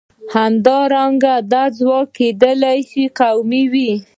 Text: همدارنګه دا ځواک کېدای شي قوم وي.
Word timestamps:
همدارنګه 0.35 1.35
دا 1.51 1.63
ځواک 1.77 2.07
کېدای 2.17 2.79
شي 2.89 3.03
قوم 3.17 3.51
وي. 3.71 3.91